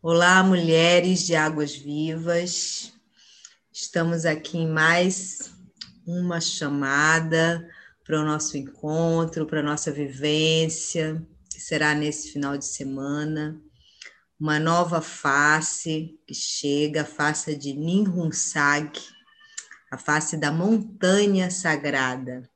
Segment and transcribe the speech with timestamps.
[0.00, 2.92] Olá, mulheres de Águas Vivas.
[3.72, 5.50] Estamos aqui em mais
[6.06, 7.68] uma chamada
[8.04, 11.20] para o nosso encontro, para a nossa vivência,
[11.52, 13.60] que será nesse final de semana.
[14.38, 18.92] Uma nova face que chega, a face de Ninhunsag,
[19.90, 22.48] a face da montanha sagrada.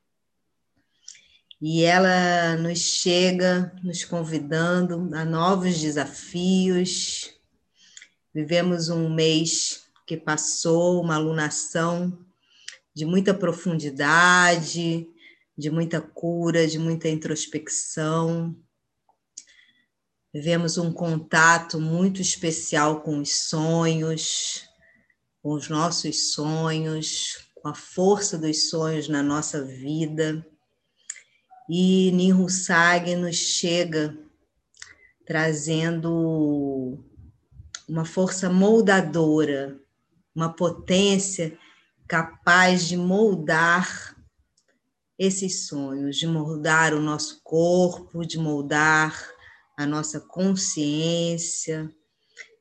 [1.62, 7.32] E ela nos chega nos convidando a novos desafios,
[8.34, 12.18] Vivemos um mês que passou, uma alunação
[12.94, 15.06] de muita profundidade,
[15.56, 18.56] de muita cura, de muita introspecção.
[20.32, 24.66] Vivemos um contato muito especial com os sonhos,
[25.42, 30.42] com os nossos sonhos, com a força dos sonhos na nossa vida.
[31.68, 34.18] E Ninhussag nos chega
[35.24, 36.98] trazendo
[37.88, 39.80] uma força moldadora,
[40.34, 41.56] uma potência
[42.08, 44.16] capaz de moldar
[45.18, 49.16] esses sonhos, de moldar o nosso corpo, de moldar
[49.76, 51.88] a nossa consciência.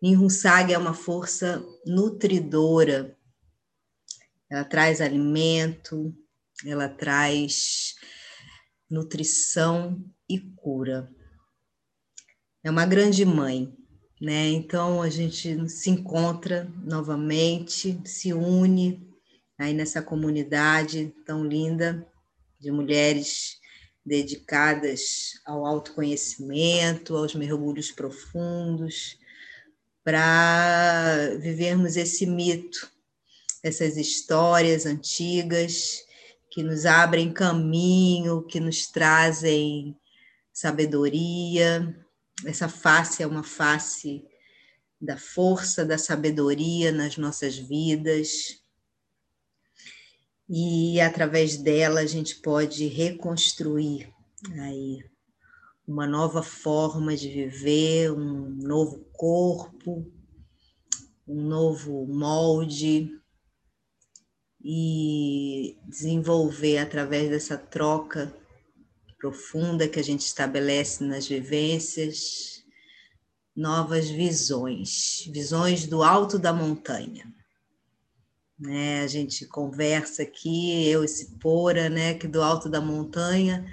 [0.01, 3.17] Ninhunsag é uma força nutridora.
[4.49, 6.15] Ela traz alimento,
[6.65, 7.95] ela traz
[8.91, 11.09] nutrição e cura.
[12.63, 13.73] É uma grande mãe,
[14.19, 14.49] né?
[14.49, 19.09] Então a gente se encontra novamente, se une
[19.57, 22.05] aí nessa comunidade tão linda
[22.59, 23.57] de mulheres
[24.05, 29.17] dedicadas ao autoconhecimento, aos mergulhos profundos,
[30.03, 32.91] para vivermos esse mito,
[33.63, 36.03] essas histórias antigas
[36.51, 39.97] que nos abrem caminho, que nos trazem
[40.51, 41.97] sabedoria,
[42.45, 44.25] essa face é uma face
[44.99, 48.61] da força, da sabedoria nas nossas vidas.
[50.49, 54.13] E através dela a gente pode reconstruir
[54.59, 55.09] aí
[55.87, 60.05] uma nova forma de viver, um novo corpo,
[61.25, 63.20] um novo molde
[64.63, 68.33] e desenvolver através dessa troca
[69.17, 72.63] profunda que a gente estabelece nas vivências,
[73.55, 77.31] novas visões, visões do alto da montanha.
[78.59, 83.65] Né, a gente conversa aqui, eu e Cipora, né, que do alto da montanha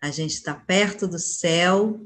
[0.00, 2.00] a gente está perto do céu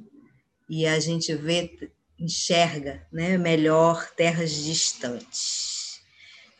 [0.68, 5.79] e a gente vê, enxerga né, melhor terras distantes.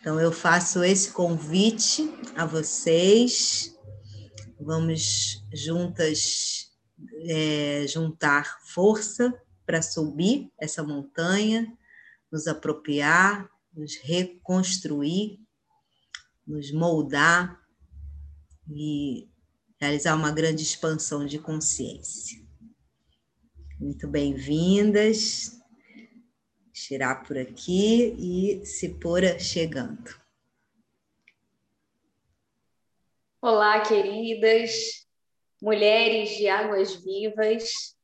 [0.01, 3.71] Então eu faço esse convite a vocês
[4.63, 6.71] Vamos juntas
[7.25, 9.33] é, juntar força
[9.65, 11.67] para subir essa montanha,
[12.31, 15.41] nos apropriar, nos reconstruir,
[16.47, 17.59] nos moldar
[18.69, 19.31] e
[19.81, 22.39] realizar uma grande expansão de consciência.
[23.79, 25.59] Muito bem-vindas.
[26.73, 30.21] Tirar por aqui e se pôr chegando.
[33.43, 35.07] Olá, queridas,
[35.61, 37.97] mulheres de águas vivas.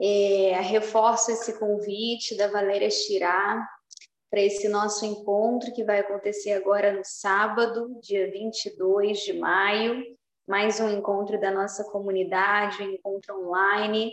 [0.00, 3.68] É, reforço esse convite da Valéria Chirá
[4.30, 10.16] para esse nosso encontro que vai acontecer agora no sábado, dia 22 de maio.
[10.48, 14.12] Mais um encontro da nossa comunidade, um encontro online,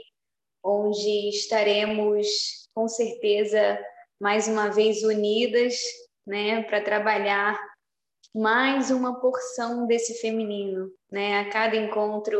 [0.63, 3.83] onde estaremos com certeza
[4.21, 5.79] mais uma vez unidas
[6.27, 7.59] né, para trabalhar
[8.35, 11.39] mais uma porção desse feminino, né?
[11.39, 12.39] A cada encontro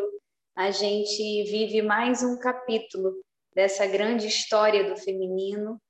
[0.56, 3.16] a gente vive mais um capítulo
[3.56, 5.82] dessa grande história do feminino,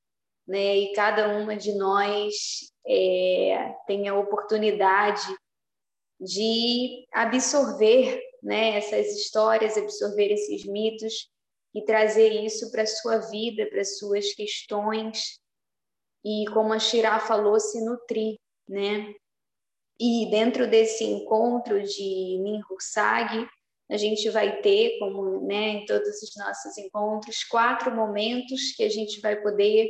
[0.47, 0.78] né?
[0.78, 5.28] E cada uma de nós é, tem a oportunidade
[6.22, 8.78] de absorver, né?
[8.78, 11.28] Essas histórias, absorver esses mitos
[11.78, 15.40] e trazer isso para a sua vida, para as suas questões
[16.25, 18.36] e como a Shirá falou, se nutrir,
[18.68, 19.13] né?
[20.00, 23.48] E dentro desse encontro de Minhursag,
[23.90, 28.90] a gente vai ter, como né, em todos os nossos encontros, quatro momentos que a
[28.90, 29.88] gente vai poder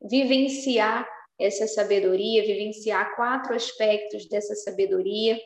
[0.00, 1.08] vivenciar
[1.40, 5.40] essa sabedoria, vivenciar quatro aspectos dessa sabedoria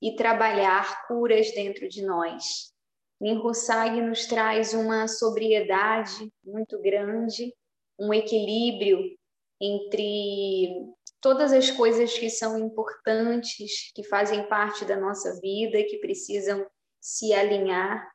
[0.00, 2.72] e trabalhar curas dentro de nós.
[3.20, 7.52] Minhursag nos traz uma sobriedade muito grande,
[7.98, 9.18] um equilíbrio
[9.60, 10.86] entre
[11.20, 16.64] todas as coisas que são importantes, que fazem parte da nossa vida, que precisam
[17.00, 18.08] se alinhar.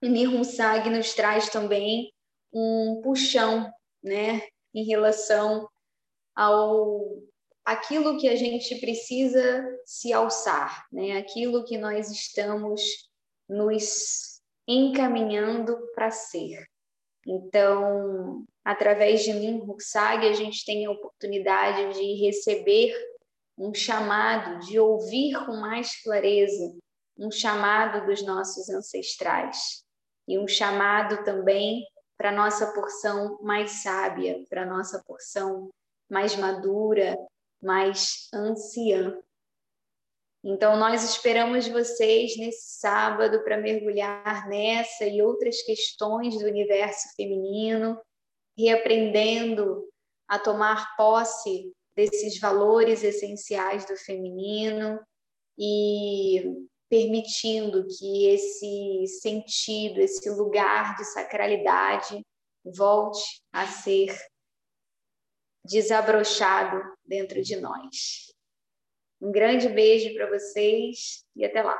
[0.00, 2.12] E nos traz também
[2.52, 3.70] um puxão
[4.02, 5.68] né, em relação
[6.34, 7.22] ao
[7.64, 11.18] aquilo que a gente precisa se alçar, né?
[11.18, 12.80] Aquilo que nós estamos
[13.48, 16.66] nos encaminhando para ser.
[17.26, 22.94] Então, através de mim, Ruxag, a gente tem a oportunidade de receber
[23.56, 26.76] um chamado, de ouvir com mais clareza
[27.18, 29.82] um chamado dos nossos ancestrais
[30.28, 31.84] e um chamado também
[32.16, 35.70] para nossa porção mais sábia, para nossa porção
[36.08, 37.16] mais madura,
[37.62, 39.18] mais anciã.
[40.50, 48.00] Então, nós esperamos vocês nesse sábado para mergulhar nessa e outras questões do universo feminino,
[48.56, 49.86] reaprendendo
[50.26, 54.98] a tomar posse desses valores essenciais do feminino
[55.58, 56.42] e
[56.88, 62.24] permitindo que esse sentido, esse lugar de sacralidade
[62.64, 64.18] volte a ser
[65.62, 68.37] desabrochado dentro de nós.
[69.20, 71.78] Um grande beijo para vocês e até lá.